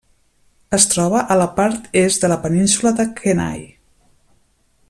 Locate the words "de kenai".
3.01-3.65